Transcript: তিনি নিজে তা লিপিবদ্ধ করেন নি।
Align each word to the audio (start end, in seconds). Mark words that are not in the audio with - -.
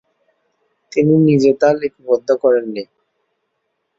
তিনি 0.91 1.13
নিজে 1.27 1.51
তা 1.61 1.69
লিপিবদ্ধ 1.79 2.29
করেন 2.43 2.65
নি। 2.75 2.83